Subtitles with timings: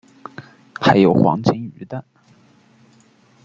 [0.79, 2.03] 还有黄金鱼蛋